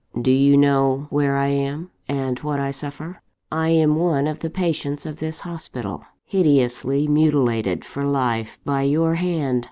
[0.19, 3.21] "Do you know where I am, and what I suffer?
[3.51, 9.13] I am one of the patients of this hospital, hideously mutilated for life by your
[9.13, 9.59] hand.